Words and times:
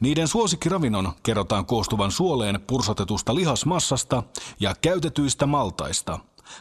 Niiden 0.00 0.28
suosikkiravinnon 0.28 1.12
kerrotaan 1.22 1.66
koostuvan 1.66 2.10
suoleen 2.10 2.60
pursotetusta 2.66 3.34
lihasmassasta 3.34 4.22
ja 4.60 4.74
käytetyistä 4.80 5.46
maltaista. 5.46 6.18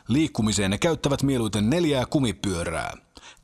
Liikkumiseen 0.08 0.72
ne 0.72 0.78
käyttävät 0.78 1.24
mieluiten 1.24 1.70
neljää 1.70 2.06
kumipyörää. 2.06 2.94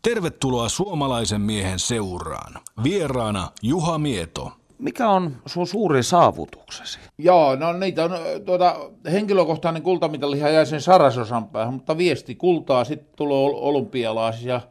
Tervetuloa 0.01 0.69
suomalaisen 0.69 1.41
miehen 1.41 1.79
seuraan. 1.79 2.53
Vieraana 2.83 3.51
Juha 3.61 3.97
Mieto. 3.97 4.51
Mikä 4.79 5.09
on 5.09 5.35
sun 5.45 5.67
suuri 5.67 6.03
saavutuksesi? 6.03 6.99
Joo, 7.17 7.55
no 7.55 7.73
niitä 7.73 8.03
on 8.03 8.11
tuota, 8.45 8.75
henkilökohtainen 9.11 9.83
kultamitalihan 9.83 10.53
jäi 10.53 10.65
sen 10.65 10.81
Sarasosan 10.81 11.47
päähän, 11.47 11.73
mutta 11.73 11.97
viesti 11.97 12.35
kultaa 12.35 12.83
sitten 12.83 13.15
tulee 13.15 13.37
olympialaisia– 13.53 14.61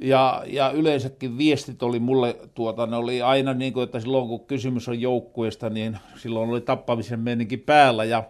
ja, 0.00 0.42
ja 0.46 0.70
yleensäkin 0.70 1.38
viestit 1.38 1.82
oli 1.82 1.98
mulle, 1.98 2.36
tuota, 2.54 2.86
ne 2.86 2.96
oli 2.96 3.22
aina 3.22 3.54
niin 3.54 3.72
kuin, 3.72 3.84
että 3.84 4.00
silloin 4.00 4.28
kun 4.28 4.46
kysymys 4.46 4.88
on 4.88 5.00
joukkueesta, 5.00 5.70
niin 5.70 5.98
silloin 6.16 6.50
oli 6.50 6.60
tappamisen 6.60 7.20
meininki 7.20 7.56
päällä. 7.56 8.04
Ja 8.04 8.24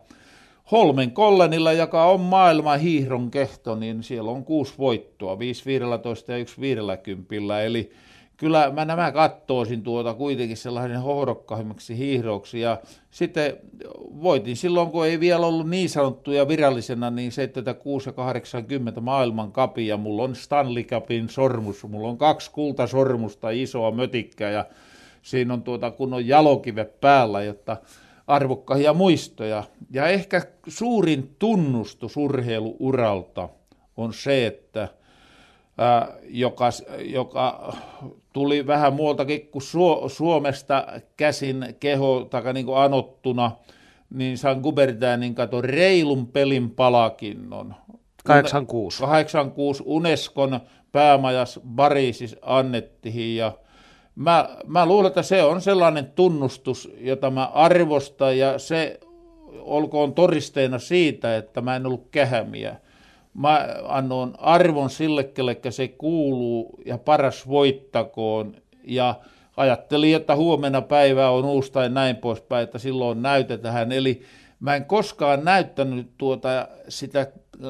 Holmen 0.71 1.11
Kollenilla, 1.11 1.73
joka 1.73 2.05
on 2.05 2.21
maailman 2.21 2.81
hiihron 2.81 3.31
kehto, 3.31 3.75
niin 3.75 4.03
siellä 4.03 4.31
on 4.31 4.45
kuusi 4.45 4.75
voittoa, 4.79 5.39
5 5.39 5.65
15 5.67 6.33
ja 6.33 6.39
1 6.39 6.61
50. 6.61 7.63
Eli 7.63 7.93
kyllä 8.41 8.71
mä 8.71 8.85
nämä 8.85 9.13
kattoisin 9.13 9.83
tuota 9.83 10.15
kuitenkin 10.15 10.57
sellaisen 10.57 11.01
hohdokkaimmiksi 11.01 11.99
hiihroksi. 11.99 12.61
Ja 12.61 12.79
sitten 13.11 13.57
voitin 14.23 14.57
silloin, 14.57 14.91
kun 14.91 15.07
ei 15.07 15.21
vielä 15.21 15.47
ollut 15.47 15.71
niin 15.71 15.89
sanottuja 15.89 16.49
virallisena, 16.49 17.11
niin 17.11 17.33
76 17.33 18.09
ja 18.09 18.13
80 18.13 19.01
maailman 19.01 19.53
kapi 19.53 19.87
ja 19.87 19.97
mulla 19.97 20.23
on 20.23 20.35
Stanley 20.35 20.83
Cupin 20.83 21.29
sormus. 21.29 21.85
Mulla 21.85 22.09
on 22.09 22.19
kaksi 22.19 22.51
kultasormusta, 22.51 23.51
isoa 23.51 23.91
mötikkää 23.91 24.51
ja 24.51 24.65
siinä 25.23 25.55
on 25.55 25.63
tuota 25.63 25.91
kunnon 25.91 26.27
jalokive 26.27 26.85
päällä, 26.85 27.43
jotta 27.43 27.77
arvokkaita 28.27 28.95
muistoja. 28.95 29.65
Ja 29.91 30.07
ehkä 30.07 30.43
suurin 30.69 31.35
tunnustus 31.39 32.17
urheiluuralta 32.17 33.49
on 33.97 34.13
se, 34.15 34.47
että– 34.47 34.89
joka, 36.29 36.69
joka 36.99 37.77
tuli 38.33 38.67
vähän 38.67 38.93
muultakin 38.93 39.49
kuin 39.49 39.63
Suomesta 40.07 40.87
käsin 41.17 41.77
keho, 41.81 42.27
taka 42.31 42.53
niin 42.53 42.67
anottuna, 42.75 43.53
niin 44.11 44.39
sain 44.39 44.61
Guberdäänin 44.61 45.35
kato 45.35 45.63
reilun 45.63 46.27
pelin 46.27 46.71
palakinnon. 46.71 47.75
86. 48.25 49.03
86 49.03 49.83
Unescon 49.87 50.61
päämajas 50.93 51.61
Pariisissa 51.77 52.37
annettiin 52.43 53.37
ja 53.37 53.53
mä, 54.15 54.49
mä 54.67 54.87
luulen, 54.87 55.09
että 55.09 55.23
se 55.23 55.43
on 55.43 55.61
sellainen 55.61 56.13
tunnustus, 56.15 56.91
jota 56.99 57.31
mä 57.31 57.45
arvostan 57.45 58.39
ja 58.39 58.59
se 58.59 59.01
olkoon 59.59 60.15
toristeena 60.15 60.79
siitä, 60.79 61.37
että 61.37 61.61
mä 61.61 61.77
en 61.77 61.87
ollut 61.87 62.09
kähämiä 62.11 62.77
mä 63.35 63.69
annoin 63.85 64.33
arvon 64.39 64.91
sille, 64.91 65.25
kellekä 65.25 65.71
se 65.71 65.89
kuuluu 65.89 66.81
ja 66.87 66.99
paras 66.99 67.49
voittakoon. 67.49 68.55
Ja 68.85 69.15
ajattelin, 69.57 70.17
että 70.17 70.37
huomenna 70.37 70.83
päivä 70.83 71.31
on 71.31 71.45
uusi 71.45 71.73
tai 71.73 71.89
näin 71.89 72.17
poispäin, 72.17 72.65
että 72.65 72.79
silloin 72.79 73.23
näytetään. 73.23 73.93
Eli 73.93 74.23
mä 74.61 74.77
en 74.77 74.85
koskaan 74.85 75.45
näyttänyt 75.45 76.11
tuota 76.19 76.69
sitä 76.89 77.27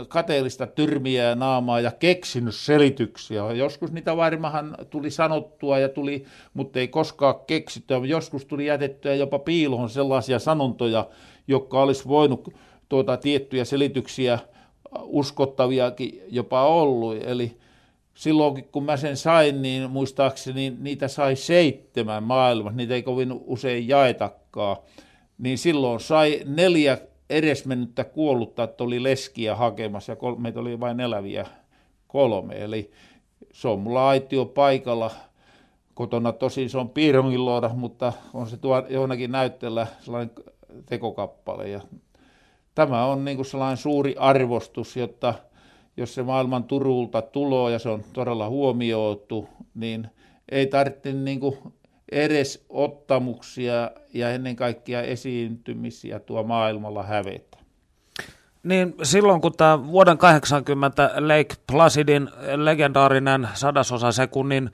kateellista 0.08 0.66
tyrmiä 0.66 1.24
ja 1.24 1.34
naamaa 1.34 1.80
ja 1.80 1.90
keksinyt 1.90 2.54
selityksiä. 2.54 3.52
Joskus 3.52 3.92
niitä 3.92 4.16
varmahan 4.16 4.76
tuli 4.90 5.10
sanottua 5.10 5.78
ja 5.78 5.88
tuli, 5.88 6.24
mutta 6.54 6.78
ei 6.78 6.88
koskaan 6.88 7.34
keksittyä. 7.46 8.00
Joskus 8.04 8.44
tuli 8.44 8.66
jätettyä 8.66 9.14
jopa 9.14 9.38
piiloon 9.38 9.90
sellaisia 9.90 10.38
sanontoja, 10.38 11.08
jotka 11.48 11.82
olisi 11.82 12.08
voinut 12.08 12.54
tuota 12.88 13.16
tiettyjä 13.16 13.64
selityksiä 13.64 14.38
uskottaviakin 15.02 16.22
jopa 16.28 16.66
ollut. 16.66 17.16
Eli 17.24 17.56
silloinkin 18.14 18.68
kun 18.72 18.84
mä 18.84 18.96
sen 18.96 19.16
sain, 19.16 19.62
niin 19.62 19.90
muistaakseni 19.90 20.76
niitä 20.78 21.08
sai 21.08 21.36
seitsemän 21.36 22.22
maailmassa, 22.22 22.76
niitä 22.76 22.94
ei 22.94 23.02
kovin 23.02 23.32
usein 23.32 23.88
jaetakaan. 23.88 24.76
Niin 25.38 25.58
silloin 25.58 26.00
sai 26.00 26.40
neljä 26.44 26.98
edesmennyttä 27.30 28.04
kuollutta, 28.04 28.62
että 28.62 28.84
oli 28.84 29.02
leskiä 29.02 29.56
hakemassa 29.56 30.12
ja 30.12 30.16
kol- 30.16 30.36
meitä 30.36 30.60
oli 30.60 30.80
vain 30.80 31.00
eläviä 31.00 31.46
kolme. 32.08 32.64
Eli 32.64 32.90
se 33.52 33.68
on 33.68 33.80
mulla 33.80 34.08
aitio 34.08 34.44
paikalla. 34.44 35.10
Kotona 35.94 36.32
tosin 36.32 36.70
se 36.70 36.78
on 36.78 36.90
piirongin 36.90 37.40
mutta 37.74 38.12
on 38.34 38.46
se 38.46 38.56
tuo 38.56 38.86
johonkin 38.88 39.32
näytteellä 39.32 39.86
sellainen 40.00 40.30
tekokappale. 40.86 41.68
Ja 41.68 41.80
tämä 42.86 43.04
on 43.04 43.24
niin 43.24 43.36
kuin 43.36 43.46
sellainen 43.46 43.76
suuri 43.76 44.14
arvostus, 44.18 44.96
jotta 44.96 45.34
jos 45.96 46.14
se 46.14 46.22
maailman 46.22 46.64
Turulta 46.64 47.22
tulo 47.22 47.70
ja 47.70 47.78
se 47.78 47.88
on 47.88 48.04
todella 48.12 48.48
huomioitu, 48.48 49.48
niin 49.74 50.06
ei 50.48 50.66
tarvitse 50.66 51.12
niin 51.12 51.40
kuin 51.40 51.58
edes 52.12 52.64
ottamuksia 52.68 53.90
ja 54.14 54.30
ennen 54.30 54.56
kaikkea 54.56 55.02
esiintymisiä 55.02 56.18
tuo 56.18 56.42
maailmalla 56.42 57.02
hävetä. 57.02 57.58
Niin 58.62 58.94
silloin 59.02 59.40
kun 59.40 59.52
tämä 59.56 59.86
vuoden 59.86 60.18
80 60.18 61.10
Lake 61.16 61.54
Placidin 61.72 62.28
legendaarinen 62.56 63.48
sadasosa 63.54 64.12
sekunnin 64.12 64.70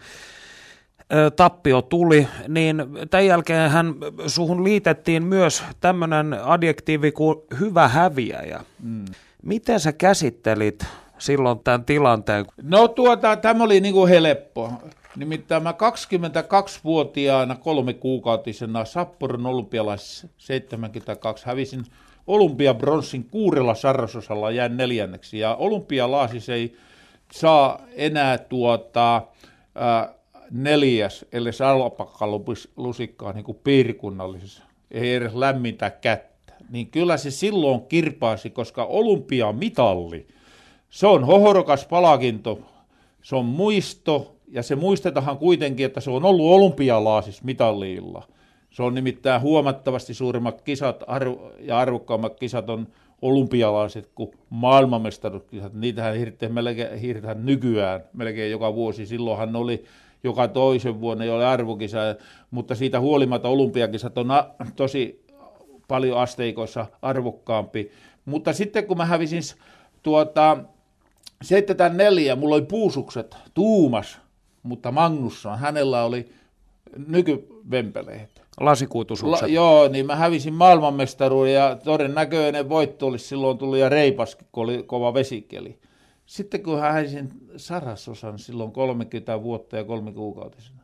tappio 1.37 1.83
tuli, 1.83 2.29
niin 2.49 2.77
tämän 3.11 3.27
jälkeen 3.27 3.71
hän 3.71 3.95
suhun 4.27 4.65
liitettiin 4.65 5.25
myös 5.25 5.65
tämmöinen 5.81 6.37
adjektiivi 6.45 7.13
kuin 7.13 7.39
hyvä 7.61 7.89
häviäjä. 7.89 8.61
Mm. 8.83 9.05
Miten 9.43 9.81
sä 9.81 9.93
käsittelit 9.93 10.87
silloin 11.19 11.59
tämän 11.59 11.85
tilanteen? 11.85 12.47
No 12.63 12.89
tuota, 12.89 13.37
tämä 13.37 13.65
oli 13.65 13.81
niinku 13.81 14.07
helppo. 14.07 14.73
Nimittäin 15.17 15.63
mä 15.63 15.73
22-vuotiaana 15.73 17.55
kolme 17.55 17.95
kuukautisena 17.95 18.85
Sapporon 18.85 19.47
olympialaisessa 19.47 20.29
72 20.39 21.47
hävisin 21.47 21.85
olympiabronssin 22.27 23.25
kuurella 23.25 23.75
sarrasosalla 23.75 24.51
jään 24.51 24.77
neljänneksi. 24.77 25.39
Ja 25.39 25.55
olympialaasis 25.55 26.49
ei 26.49 26.77
saa 27.33 27.81
enää 27.95 28.39
tuota, 28.39 29.17
äh, 29.17 30.16
neljäs, 30.51 31.25
ellei 31.33 31.53
salpakkalusikkaa 31.53 33.33
niin 33.33 33.45
kuin 33.45 33.59
piirikunnallisessa, 33.65 34.63
ei 34.91 35.15
edes 35.15 35.35
lämmintä 35.35 35.91
kättä, 35.91 36.53
niin 36.71 36.87
kyllä 36.87 37.17
se 37.17 37.31
silloin 37.31 37.81
kirpaisi, 37.83 38.51
koska 38.51 38.85
olympiamitalli, 38.85 40.27
se 40.91 41.07
on 41.07 41.25
hohorokas 41.25 41.87
palakinto, 41.87 42.59
se 43.23 43.37
on 43.37 43.45
muisto, 43.45 44.37
ja 44.49 44.63
se 44.63 44.77
muistetahan 44.77 45.39
kuitenkin, 45.39 45.87
että 45.87 46.01
se 46.01 46.11
on 46.11 46.25
ollut 46.25 46.47
olympialaasissa 46.47 47.43
mitallilla. 47.45 48.27
Se 48.71 48.83
on 48.83 48.95
nimittäin 48.95 49.43
huomattavasti 49.43 50.15
suurimmat 50.15 50.63
kisat 50.63 51.05
arvo, 51.07 51.53
ja 51.61 51.79
arvokkaammat 51.79 52.37
kisat 52.41 52.71
on 52.71 52.89
olympialaiset 53.23 54.11
kuin 54.15 54.31
maailmanmestaruuskisat. 54.51 55.75
Niitähän 55.75 56.17
hiirtetään 57.01 57.47
nykyään 57.47 58.05
melkein 58.13 58.51
joka 58.51 58.75
vuosi. 58.75 59.07
Silloinhan 59.07 59.57
oli 59.57 59.85
joka 60.27 60.49
toisen 60.49 61.01
vuonna 61.01 61.25
ei 61.25 61.31
ole 61.31 61.47
arvokisa, 61.47 61.99
mutta 62.51 62.75
siitä 62.75 63.01
huolimatta 63.01 63.49
olympiakisat 63.49 64.19
on 64.19 64.29
tosi 64.77 65.25
paljon 65.89 66.19
asteikoissa 66.19 66.87
arvokkaampi. 67.03 67.91
Mutta 68.25 68.53
sitten 68.53 68.87
kun 68.87 68.97
mä 68.97 69.05
hävisin 69.05 69.43
tuota, 70.03 70.59
74, 71.43 72.37
mulla 72.37 72.55
oli 72.55 72.65
puusukset 72.65 73.37
tuumas, 73.55 74.19
mutta 74.63 74.93
Magnusson, 74.93 75.59
hänellä 75.59 76.05
oli 76.05 76.29
nykyvempeleet. 77.07 78.43
Lasikuitusukset. 78.61 79.49
La, 79.49 79.55
joo, 79.55 79.89
niin 79.89 80.07
mä 80.07 80.17
hävisin 80.17 80.55
maailmanmestaruuden 80.55 81.55
ja 81.55 81.77
todennäköinen 81.85 82.69
voitto 82.69 83.07
olisi 83.07 83.29
silloin 83.29 83.59
tullut 83.59 83.79
ja 83.79 83.89
reipaskin, 83.89 84.47
kun 84.53 84.65
oli 84.65 84.83
kova 84.83 85.15
vesikeli. 85.15 85.79
Sitten 86.27 86.63
kun 86.63 86.81
hän 86.81 86.93
häisin 86.93 87.29
Sarasosan 87.57 88.39
silloin 88.39 88.73
30 88.73 89.43
vuotta 89.43 89.77
ja 89.77 89.85
kolme 89.85 90.13
kuukautisena, 90.13 90.81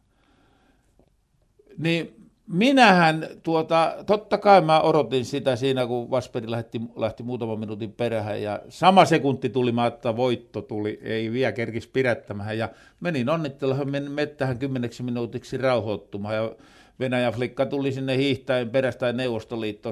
niin 1.79 2.23
minähän 2.47 3.27
tuota, 3.43 3.95
totta 4.07 4.39
kai 4.39 4.61
mä 4.61 4.81
odotin 4.81 5.25
sitä 5.25 5.57
siinä, 5.57 5.87
kun 5.87 6.11
Vasperi 6.11 6.51
lähti, 6.51 6.81
lähti 6.97 7.23
muutaman 7.23 7.61
minuutin 7.61 7.93
perähän 7.93 8.43
ja 8.43 8.61
sama 8.69 9.05
sekunti 9.05 9.49
tuli, 9.49 9.73
mä 9.73 9.87
että 9.87 10.17
voitto 10.17 10.63
tuli, 10.63 10.99
ei 11.03 11.33
vielä 11.33 11.53
kerkis 11.53 11.87
pidättämään. 11.87 12.59
Ja 12.59 12.69
menin 13.01 13.29
onnitteluhan, 13.29 13.91
menin 13.91 14.13
mettähän 14.13 14.59
kymmeneksi 14.59 15.03
minuutiksi 15.03 15.57
rauhoittumaan. 15.57 16.35
Ja 16.35 16.55
Venäjän 17.03 17.33
flikka 17.33 17.67
tuli 17.67 17.93
sinne 17.93 18.17
hiihtäen 18.17 18.71
perästä 18.71 19.07
ja 19.07 19.13
Neuvostoliitto 19.13 19.91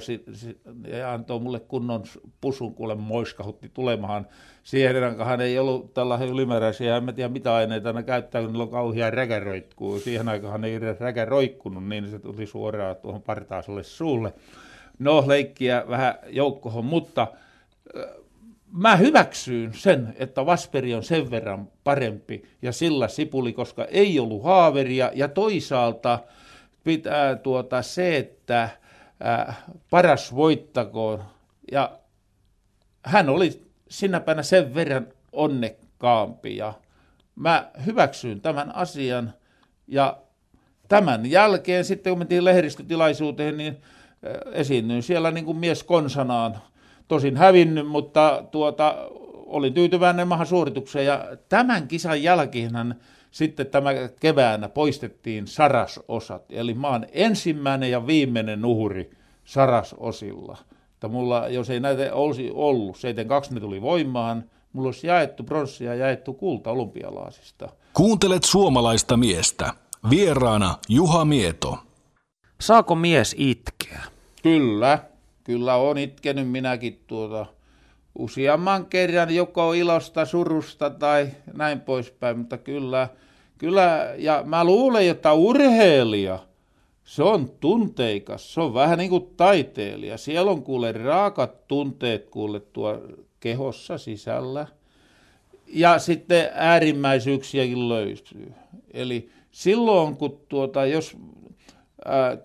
ja 0.88 1.12
antoi 1.12 1.40
mulle 1.40 1.60
kunnon 1.60 2.04
pusun, 2.40 2.74
kuule 2.74 2.94
moiskahutti 2.94 3.70
tulemahan. 3.74 4.26
Siihen 4.62 5.04
aikaan 5.04 5.40
ei 5.40 5.58
ollut 5.58 5.94
tällaisia 5.94 6.26
ylimääräisiä, 6.26 6.96
en 6.96 7.14
tiedä 7.14 7.28
mitä 7.28 7.54
aineita 7.54 7.92
ne 7.92 8.02
käyttää, 8.02 8.42
kun 8.42 8.50
niillä 8.50 8.62
on 8.62 8.70
kauhia 8.70 9.10
räkäroikkuu. 9.10 9.98
Siihen 9.98 10.28
aikaan 10.28 10.64
ei 10.64 10.74
edes 10.74 11.00
räkäroikkunut, 11.00 11.88
niin 11.88 12.10
se 12.10 12.18
tuli 12.18 12.46
suoraan 12.46 12.96
tuohon 12.96 13.22
partaaselle 13.22 13.82
suulle. 13.82 14.32
No, 14.98 15.24
leikkiä 15.26 15.84
vähän 15.88 16.14
joukkohon, 16.28 16.84
mutta 16.84 17.26
mä 18.72 18.96
hyväksyyn 18.96 19.74
sen, 19.74 20.14
että 20.18 20.46
Vasperi 20.46 20.94
on 20.94 21.02
sen 21.02 21.30
verran 21.30 21.68
parempi 21.84 22.42
ja 22.62 22.72
sillä 22.72 23.08
sipuli, 23.08 23.52
koska 23.52 23.84
ei 23.84 24.18
ollut 24.18 24.44
haaveria 24.44 25.10
ja 25.14 25.28
toisaalta– 25.28 26.18
pitää 26.84 27.36
tuota 27.36 27.82
se, 27.82 28.16
että 28.16 28.68
ää, 29.20 29.54
paras 29.90 30.34
voittakoon. 30.34 31.24
Ja 31.72 31.98
hän 33.04 33.28
oli 33.28 33.62
sinä 33.88 34.20
päivänä 34.20 34.42
sen 34.42 34.74
verran 34.74 35.06
onnekkaampi 35.32 36.56
ja 36.56 36.72
mä 37.36 37.70
hyväksyin 37.86 38.40
tämän 38.40 38.74
asian 38.74 39.32
ja 39.86 40.16
tämän 40.88 41.30
jälkeen 41.30 41.84
sitten 41.84 42.10
kun 42.10 42.18
mentiin 42.18 42.44
lehdistötilaisuuteen, 42.44 43.56
niin 43.56 43.82
esiinnyin 44.52 45.02
siellä 45.02 45.30
niin 45.30 45.44
kuin 45.44 45.56
mies 45.56 45.84
konsanaan. 45.84 46.58
Tosin 47.08 47.36
hävinnyt, 47.36 47.88
mutta 47.88 48.44
tuota, 48.50 48.94
olin 49.46 49.74
tyytyväinen 49.74 50.28
mahan 50.28 50.46
suoritukseen 50.46 51.06
ja 51.06 51.24
tämän 51.48 51.88
kisan 51.88 52.22
jälkeen 52.22 52.94
sitten 53.30 53.66
tämä 53.66 53.90
keväänä 54.20 54.68
poistettiin 54.68 55.46
sarasosat. 55.46 56.44
Eli 56.50 56.74
mä 56.74 56.88
oon 56.88 57.06
ensimmäinen 57.12 57.90
ja 57.90 58.06
viimeinen 58.06 58.64
uhri 58.64 59.10
sarasosilla. 59.44 60.58
Että 60.94 61.08
mulla, 61.08 61.48
jos 61.48 61.70
ei 61.70 61.80
näitä 61.80 62.14
olisi 62.14 62.50
ollut, 62.54 62.96
72 62.96 63.54
ne 63.54 63.60
tuli 63.60 63.82
voimaan, 63.82 64.44
mulla 64.72 64.88
olisi 64.88 65.06
jaettu 65.06 65.44
pronssia 65.44 65.94
ja 65.94 66.06
jaettu 66.06 66.34
kulta 66.34 66.70
olympialaisista. 66.70 67.68
Kuuntelet 67.92 68.44
suomalaista 68.44 69.16
miestä. 69.16 69.72
Vieraana 70.10 70.76
Juha 70.88 71.24
Mieto. 71.24 71.78
Saako 72.60 72.94
mies 72.94 73.34
itkeä? 73.38 74.00
Kyllä, 74.42 74.98
kyllä 75.44 75.76
on 75.76 75.98
itkenyt 75.98 76.48
minäkin 76.48 77.00
tuota 77.06 77.46
useamman 78.18 78.86
kerran 78.86 79.34
joko 79.34 79.72
ilosta, 79.72 80.24
surusta 80.24 80.90
tai 80.90 81.28
näin 81.54 81.80
poispäin, 81.80 82.38
mutta 82.38 82.58
kyllä, 82.58 83.08
kyllä 83.58 84.14
ja 84.18 84.42
mä 84.46 84.64
luulen, 84.64 85.08
että 85.08 85.32
urheilija, 85.32 86.38
se 87.04 87.22
on 87.22 87.50
tunteikas, 87.60 88.54
se 88.54 88.60
on 88.60 88.74
vähän 88.74 88.98
niin 88.98 89.10
kuin 89.10 89.26
taiteilija. 89.36 90.18
Siellä 90.18 90.50
on 90.50 90.62
kuule 90.62 90.92
raakat 90.92 91.66
tunteet 91.68 92.28
kuule 92.28 92.60
tuo 92.60 92.98
kehossa 93.40 93.98
sisällä. 93.98 94.66
Ja 95.66 95.98
sitten 95.98 96.50
äärimmäisyyksiäkin 96.54 97.88
löytyy. 97.88 98.52
Eli 98.94 99.30
silloin, 99.50 100.16
kun 100.16 100.40
tuota, 100.48 100.86
jos 100.86 101.16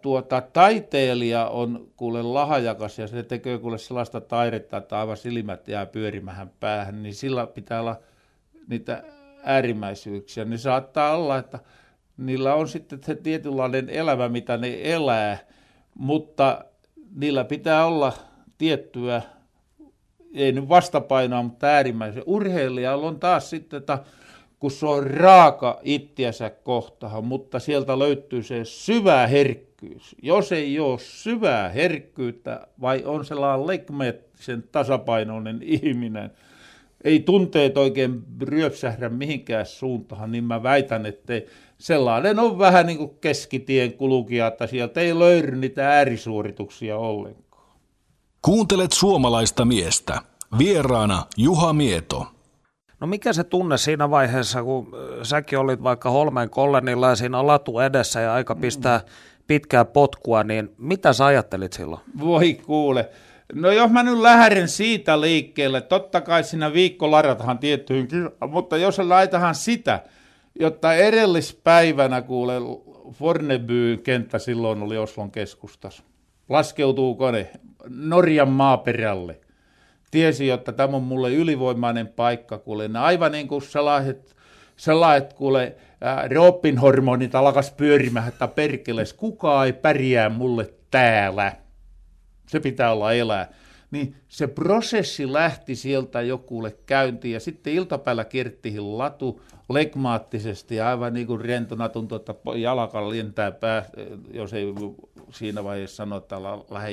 tuota, 0.01 0.41
taiteilija 0.41 1.47
on 1.47 1.87
kuule 1.97 2.21
lahajakas 2.21 2.99
ja 2.99 3.07
se 3.07 3.23
tekee 3.23 3.57
kuule 3.57 3.77
sellaista 3.77 4.21
taidetta, 4.21 4.77
että 4.77 4.99
aivan 4.99 5.17
silmät 5.17 5.67
jää 5.67 5.85
pyörimähän 5.85 6.51
päähän, 6.59 7.03
niin 7.03 7.15
sillä 7.15 7.47
pitää 7.47 7.81
olla 7.81 7.99
niitä 8.67 9.03
äärimmäisyyksiä. 9.43 10.45
Niin 10.45 10.59
saattaa 10.59 11.17
olla, 11.17 11.37
että 11.37 11.59
niillä 12.17 12.55
on 12.55 12.67
sitten 12.67 13.03
se 13.03 13.15
tietynlainen 13.15 13.89
elämä, 13.89 14.29
mitä 14.29 14.57
ne 14.57 14.79
elää, 14.83 15.37
mutta 15.95 16.65
niillä 17.15 17.43
pitää 17.43 17.85
olla 17.85 18.13
tiettyä, 18.57 19.21
ei 20.33 20.51
nyt 20.51 20.69
vastapainoa, 20.69 21.43
mutta 21.43 21.67
äärimmäisiä. 21.67 22.23
Urheilijalla 22.25 23.07
on 23.07 23.19
taas 23.19 23.49
sitten, 23.49 23.77
että 23.77 23.99
kun 24.65 24.71
se 24.71 24.85
on 24.85 25.07
raaka 25.07 25.79
ittiänsä 25.83 26.49
kohtahan, 26.49 27.25
mutta 27.25 27.59
sieltä 27.59 27.99
löytyy 27.99 28.43
se 28.43 28.59
syvä 28.63 29.27
herkkyys. 29.27 30.15
Jos 30.21 30.51
ei 30.51 30.79
ole 30.79 30.99
syvää 30.99 31.69
herkkyyttä, 31.69 32.67
vai 32.81 33.03
on 33.05 33.25
sellainen 33.25 33.67
lekmeettisen 33.67 34.63
tasapainoinen 34.71 35.59
ihminen, 35.83 36.31
ei 37.03 37.19
tunteet 37.19 37.77
oikein 37.77 38.23
ryöpsähdä 38.41 39.09
mihinkään 39.09 39.65
suuntaan, 39.65 40.31
niin 40.31 40.43
mä 40.43 40.63
väitän, 40.63 41.05
että 41.05 41.33
sellainen 41.77 42.39
on 42.39 42.59
vähän 42.59 42.85
niin 42.85 42.97
kuin 42.97 43.11
keskitien 43.21 43.93
kulukija, 43.93 44.47
että 44.47 44.67
sieltä 44.67 45.01
ei 45.01 45.19
löydy 45.19 45.55
niitä 45.55 45.89
äärisuorituksia 45.89 46.97
ollenkaan. 46.97 47.71
Kuuntelet 48.41 48.91
suomalaista 48.91 49.65
miestä. 49.65 50.21
Vieraana 50.57 51.23
Juha 51.37 51.73
Mieto. 51.73 52.34
No 52.99 53.07
mikä 53.07 53.33
se 53.33 53.43
tunne 53.43 53.77
siinä 53.77 54.09
vaiheessa, 54.09 54.63
kun 54.63 54.91
säkin 55.23 55.59
olit 55.59 55.83
vaikka 55.83 56.09
Holmen 56.09 56.49
kollenilla 56.49 57.09
ja 57.09 57.15
siinä 57.15 57.47
latu 57.47 57.79
edessä 57.79 58.19
ja 58.19 58.33
aika 58.33 58.55
pistää 58.55 59.01
pitkää 59.47 59.85
potkua, 59.85 60.43
niin 60.43 60.69
mitä 60.77 61.13
sä 61.13 61.25
ajattelit 61.25 61.73
silloin? 61.73 62.01
Voi 62.19 62.53
kuule. 62.53 63.09
No 63.53 63.71
jos 63.71 63.91
mä 63.91 64.03
nyt 64.03 64.19
lähden 64.19 64.67
siitä 64.67 65.21
liikkeelle, 65.21 65.81
totta 65.81 66.21
kai 66.21 66.43
siinä 66.43 66.73
viikkolaratahan 66.73 67.57
tiettyyn 67.57 68.07
mutta 68.47 68.77
jos 68.77 68.99
laitahan 68.99 69.55
sitä, 69.55 70.03
jotta 70.59 70.95
edellispäivänä 70.95 72.21
kuule 72.21 72.53
Forneby 73.11 73.97
kenttä 74.03 74.39
silloin 74.39 74.83
oli 74.83 74.97
Oslon 74.97 75.31
keskustassa. 75.31 76.03
Laskeutuuko 76.49 77.31
ne 77.31 77.49
Norjan 77.89 78.49
maaperälle? 78.49 79.39
Tiesi, 80.15 80.49
että 80.49 80.71
tämä 80.71 80.97
on 80.97 81.03
mulle 81.03 81.33
ylivoimainen 81.33 82.07
paikka, 82.07 82.57
kuule. 82.57 82.89
Aivan 82.99 83.31
niin 83.31 83.47
kuin 83.47 83.61
sellaiset, 83.61 84.35
sellaiset 84.77 85.33
kuule, 85.33 85.75
Robin 86.33 86.77
hormonit 86.77 87.35
alkas 87.35 87.71
pyörimään, 87.71 88.27
että 88.27 88.47
perkeles, 88.47 89.13
kukaan 89.13 89.65
ei 89.65 89.73
pärjää 89.73 90.29
mulle 90.29 90.73
täällä. 90.91 91.53
Se 92.47 92.59
pitää 92.59 92.91
olla 92.91 93.13
elää. 93.13 93.49
Niin 93.91 94.15
se 94.27 94.47
prosessi 94.47 95.33
lähti 95.33 95.75
sieltä 95.75 96.21
jokulle 96.21 96.77
käyntiin 96.85 97.33
ja 97.33 97.39
sitten 97.39 97.73
iltapäivällä 97.73 98.25
kierttihin 98.25 98.97
latu 98.97 99.41
legmaattisesti 99.69 100.75
ja 100.75 100.89
aivan 100.89 101.13
niin 101.13 101.27
kuin 101.27 101.41
rentona 101.41 101.89
tuntui, 101.89 102.15
että 102.15 102.35
jalka 102.55 103.09
lentää 103.09 103.51
pää, 103.51 103.85
jos 104.33 104.53
ei 104.53 104.65
siinä 105.31 105.63
vaiheessa 105.63 105.95
sano, 105.95 106.17
että 106.17 106.35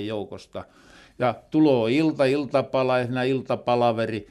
joukosta 0.07 0.65
ja 1.23 1.35
tulo 1.51 1.87
ilta, 1.87 2.25
iltapalaisena, 2.25 3.23
iltapalaveri, 3.23 4.29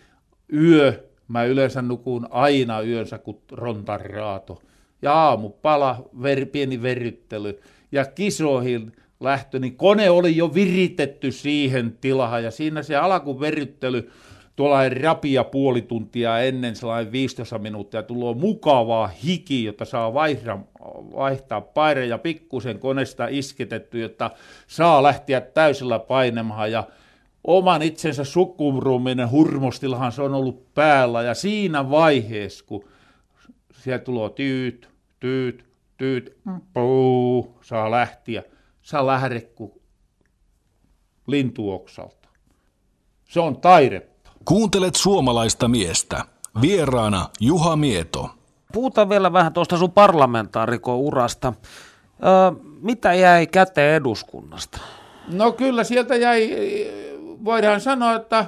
yö. 0.53 1.07
Mä 1.27 1.43
yleensä 1.43 1.81
nukun 1.81 2.27
aina 2.31 2.81
yönsä 2.81 3.17
kuin 3.17 3.38
rontaraato. 3.51 4.62
Ja 5.01 5.13
aamupala, 5.13 6.10
ver, 6.21 6.45
pieni 6.45 6.81
verryttely. 6.81 7.60
Ja 7.91 8.05
kisoihin 8.05 8.91
lähtö, 9.19 9.60
niin 9.60 9.77
kone 9.77 10.10
oli 10.10 10.38
jo 10.38 10.53
viritetty 10.53 11.31
siihen 11.31 11.98
tilaan. 12.01 12.43
Ja 12.43 12.51
siinä 12.51 12.83
se 12.83 12.95
alkuverryttely, 12.95 14.12
tuollainen 14.55 15.01
rapia 15.01 15.43
puoli 15.43 15.81
tuntia 15.81 16.39
ennen 16.39 16.75
sellainen 16.75 17.12
15 17.12 17.60
minuuttia 17.60 18.03
tulee 18.03 18.34
mukavaa 18.34 19.08
hiki, 19.08 19.63
jotta 19.63 19.86
saa 19.86 20.13
vaihtaa, 20.13 21.62
paire 21.62 22.05
ja 22.05 22.17
pikkusen 22.17 22.79
koneesta 22.79 23.27
isketetty, 23.29 24.00
jotta 24.00 24.31
saa 24.67 25.03
lähteä 25.03 25.41
täysillä 25.41 26.00
painemahan 26.00 26.72
ja 26.72 26.84
oman 27.43 27.81
itsensä 27.81 28.24
sukkumruuminen 28.24 29.31
hurmostilahan 29.31 30.12
se 30.12 30.22
on 30.22 30.34
ollut 30.34 30.74
päällä 30.74 31.22
ja 31.22 31.34
siinä 31.34 31.89
vaiheessa, 31.89 32.65
kun 32.67 32.89
siellä 33.74 34.00
tulee 34.00 34.29
tyyt, 34.29 34.89
tyyt, 35.20 35.65
tyyt, 35.98 36.38
puu, 36.74 37.58
saa 37.62 37.91
lähtiä, 37.91 38.43
saa 38.81 39.08
lähde 39.08 39.41
kuin 39.41 39.72
lintuoksalta. 41.27 42.29
Se 43.24 43.39
on 43.39 43.62
taidetta. 43.62 44.10
Kuuntelet 44.45 44.95
suomalaista 44.95 45.67
miestä. 45.67 46.25
Vieraana 46.62 47.29
Juha 47.39 47.75
Mieto. 47.75 48.29
Puhutaan 48.74 49.10
vielä 49.10 49.33
vähän 49.33 49.53
tuosta 49.53 49.77
sun 49.77 49.91
parlamentaarikon 49.91 50.95
urasta. 50.95 51.53
Öö, 52.24 52.62
mitä 52.81 53.13
jäi 53.13 53.48
käteen 53.48 53.95
eduskunnasta? 53.95 54.77
No 55.27 55.51
kyllä 55.51 55.83
sieltä 55.83 56.15
jäi, 56.15 56.50
voidaan 57.45 57.81
sanoa, 57.81 58.15
että 58.15 58.45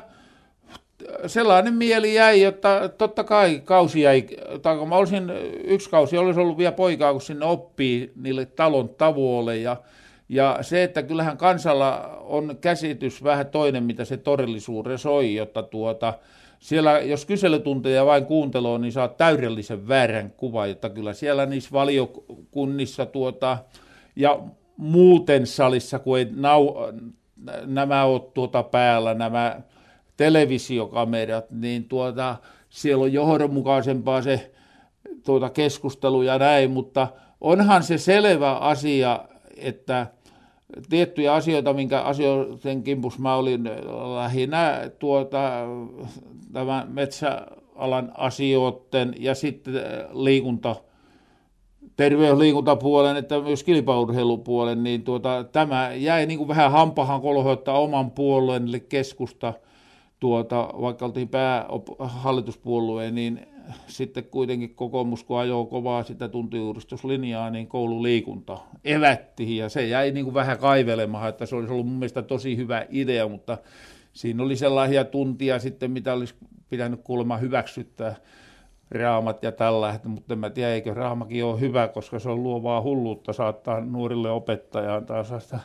sellainen 1.27 1.73
mieli 1.73 2.13
jäi, 2.13 2.43
että 2.43 2.89
totta 2.97 3.23
kai 3.23 3.61
kausi 3.65 4.01
jäi, 4.01 4.27
tai 4.61 4.77
kun 4.77 4.89
mä 4.89 4.95
olisin, 4.95 5.31
yksi 5.63 5.89
kausi 5.89 6.17
olisi 6.17 6.39
ollut 6.39 6.57
vielä 6.57 6.71
poikaa, 6.71 7.11
kun 7.11 7.21
sinne 7.21 7.45
oppii 7.45 8.11
niille 8.15 8.45
talon 8.45 8.89
tavoille 8.89 9.57
ja 9.57 9.77
Ja 10.33 10.57
se, 10.61 10.83
että 10.83 11.03
kyllähän 11.03 11.37
kansalla 11.37 12.17
on 12.21 12.57
käsitys 12.61 13.23
vähän 13.23 13.47
toinen, 13.47 13.83
mitä 13.83 14.05
se 14.05 14.17
todellisuudessa 14.17 15.09
on, 15.09 15.33
jotta 15.33 15.63
tuota, 15.63 16.13
siellä, 16.59 16.99
jos 16.99 17.25
kyselytunteja 17.25 18.05
vain 18.05 18.25
kuunteloo, 18.25 18.77
niin 18.77 18.91
saa 18.91 19.07
täydellisen 19.07 19.87
väärän 19.87 20.31
kuvan, 20.31 20.69
että 20.69 20.89
kyllä 20.89 21.13
siellä 21.13 21.45
niissä 21.45 21.69
valiokunnissa 21.73 23.05
tuota, 23.05 23.57
ja 24.15 24.39
muuten 24.77 25.47
salissa, 25.47 25.99
kun 25.99 26.17
ei 26.17 26.27
nau, 26.35 26.75
nämä 27.65 28.03
ole 28.03 28.21
tuota 28.33 28.63
päällä, 28.63 29.13
nämä 29.13 29.61
televisiokamerat, 30.17 31.51
niin 31.51 31.83
tuota, 31.83 32.35
siellä 32.69 33.03
on 33.03 33.13
johdonmukaisempaa 33.13 34.21
se 34.21 34.51
tuota 35.25 35.49
keskustelu 35.49 36.21
ja 36.21 36.39
näin, 36.39 36.71
mutta 36.71 37.07
onhan 37.41 37.83
se 37.83 37.97
selvä 37.97 38.51
asia, 38.51 39.25
että 39.57 40.07
tiettyjä 40.89 41.33
asioita, 41.33 41.73
minkä 41.73 42.01
asioiden 42.01 42.83
kimpus 42.83 43.19
mä 43.19 43.35
olin 43.35 43.63
lähinnä 44.15 44.91
tuota, 44.99 45.39
tämän 46.53 46.87
metsäalan 46.91 48.11
asioiden 48.17 49.15
ja 49.19 49.35
sitten 49.35 49.73
liikunta, 50.13 50.75
terveysliikuntapuolen, 51.95 53.17
että 53.17 53.39
myös 53.39 53.63
kilpaurheilupuolen, 53.63 54.83
niin 54.83 55.03
tuota, 55.03 55.45
tämä 55.51 55.91
jäi 55.93 56.25
niin 56.25 56.37
kuin 56.37 56.47
vähän 56.47 56.71
hampahan 56.71 57.21
kolhoittaa 57.21 57.79
oman 57.79 58.11
puolueen 58.11 58.65
keskusta, 58.89 59.53
tuota, 60.23 60.69
vaikka 60.81 61.05
oltiin 61.05 61.29
päähallituspuolueen, 61.29 63.15
niin 63.15 63.47
sitten 63.87 64.23
kuitenkin 64.23 64.75
kokoomus, 64.75 65.23
kun 65.23 65.39
ajoi 65.39 65.65
kovaa 65.65 66.03
sitä 66.03 66.27
tuntiuudistuslinjaa, 66.27 67.49
niin 67.49 67.67
koululiikunta 67.67 68.57
evättiin 68.83 69.57
ja 69.57 69.69
se 69.69 69.87
jäi 69.87 70.11
niin 70.11 70.25
kuin 70.25 70.33
vähän 70.33 70.57
kaivelemaan, 70.57 71.29
että 71.29 71.45
se 71.45 71.55
olisi 71.55 71.73
ollut 71.73 71.85
mun 71.85 71.95
mielestä 71.95 72.21
tosi 72.21 72.57
hyvä 72.57 72.85
idea, 72.89 73.27
mutta 73.27 73.57
siinä 74.13 74.43
oli 74.43 74.55
sellaisia 74.55 75.05
tuntia 75.05 75.59
sitten, 75.59 75.91
mitä 75.91 76.13
olisi 76.13 76.35
pitänyt 76.69 77.01
kuulemma 77.03 77.37
hyväksyttää 77.37 78.15
raamat 78.91 79.43
ja 79.43 79.51
tällä, 79.51 79.99
mutta 80.05 80.33
en 80.33 80.39
mä 80.39 80.49
tiedä, 80.49 80.73
eikö 80.73 80.93
raamakin 80.93 81.45
ole 81.45 81.59
hyvä, 81.59 81.87
koska 81.87 82.19
se 82.19 82.29
on 82.29 82.43
luovaa 82.43 82.81
hulluutta 82.81 83.33
saattaa 83.33 83.81
nuorille 83.81 84.31
opettajaan 84.31 85.05
taas 85.05 85.33
sitä 85.39 85.59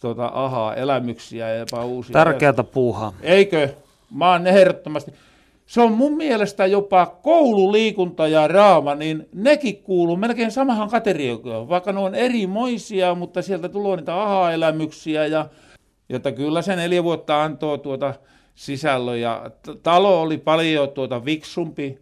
tuota, 0.00 0.30
ahaa, 0.34 0.74
elämyksiä 0.74 1.48
ja 1.48 1.56
jopa 1.56 1.84
uusia. 1.84 2.12
Tärkeätä 2.12 2.64
puuhaa. 2.64 3.12
Eikö? 3.22 3.68
Mä 4.10 4.32
oon 4.32 4.46
ehdottomasti 4.46 5.12
se 5.66 5.80
on 5.80 5.92
mun 5.92 6.16
mielestä 6.16 6.66
jopa 6.66 7.06
koululiikunta 7.06 8.28
ja 8.28 8.48
raama, 8.48 8.94
niin 8.94 9.28
nekin 9.34 9.82
kuuluu 9.82 10.16
melkein 10.16 10.50
samahan 10.50 10.90
kategoriaan, 10.90 11.68
vaikka 11.68 11.92
ne 11.92 12.00
on 12.00 12.14
erimoisia, 12.14 13.14
mutta 13.14 13.42
sieltä 13.42 13.68
tulee 13.68 13.96
niitä 13.96 14.22
aha-elämyksiä, 14.22 15.26
ja, 15.26 15.48
jota 16.08 16.32
kyllä 16.32 16.62
sen 16.62 16.78
neljä 16.78 17.04
vuotta 17.04 17.42
antoi 17.42 17.78
tuota 17.78 18.14
sisällön, 18.54 19.20
ja 19.20 19.50
talo 19.82 20.22
oli 20.22 20.38
paljon 20.38 20.88
tuota 20.88 21.24
viksumpi, 21.24 21.98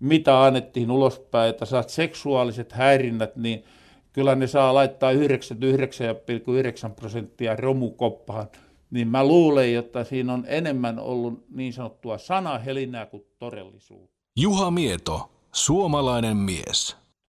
mitä 0.00 0.44
annettiin 0.44 0.90
ulospäin, 0.90 1.50
että 1.50 1.64
saat 1.64 1.88
seksuaaliset 1.88 2.72
häirinnät, 2.72 3.36
niin 3.36 3.64
kyllä 4.12 4.34
ne 4.34 4.46
saa 4.46 4.74
laittaa 4.74 5.12
99,9 5.12 5.18
prosenttia 6.96 7.56
romukoppaan 7.56 8.46
niin 8.90 9.08
mä 9.08 9.24
luulen, 9.24 9.78
että 9.78 10.04
siinä 10.04 10.32
on 10.32 10.44
enemmän 10.48 10.98
ollut 10.98 11.44
niin 11.50 11.72
sanottua 11.72 12.18
sanahelinää 12.18 13.06
kuin 13.06 13.26
todellisuutta. 13.38 14.16
Juha 14.36 14.70
Mieto, 14.70 15.30
suomalainen 15.52 16.36
mies. 16.36 16.99